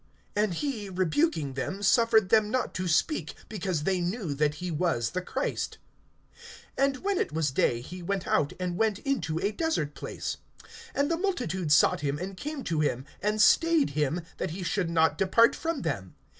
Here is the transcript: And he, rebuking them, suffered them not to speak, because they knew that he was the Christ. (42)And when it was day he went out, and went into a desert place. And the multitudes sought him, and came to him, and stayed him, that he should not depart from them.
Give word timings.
And 0.35 0.55
he, 0.55 0.89
rebuking 0.89 1.53
them, 1.53 1.83
suffered 1.83 2.29
them 2.29 2.49
not 2.49 2.73
to 2.73 2.87
speak, 2.87 3.35
because 3.47 3.83
they 3.83 4.01
knew 4.01 4.33
that 4.33 4.55
he 4.55 4.71
was 4.71 5.11
the 5.11 5.21
Christ. 5.21 5.77
(42)And 6.75 6.97
when 7.03 7.19
it 7.19 7.31
was 7.31 7.51
day 7.51 7.81
he 7.81 8.01
went 8.01 8.25
out, 8.27 8.51
and 8.59 8.79
went 8.79 8.97
into 8.97 9.37
a 9.37 9.51
desert 9.51 9.93
place. 9.93 10.37
And 10.95 11.11
the 11.11 11.17
multitudes 11.17 11.75
sought 11.75 12.01
him, 12.01 12.17
and 12.17 12.35
came 12.35 12.63
to 12.63 12.79
him, 12.79 13.05
and 13.21 13.39
stayed 13.39 13.91
him, 13.91 14.21
that 14.39 14.49
he 14.49 14.63
should 14.63 14.89
not 14.89 15.19
depart 15.19 15.55
from 15.55 15.83
them. 15.83 16.15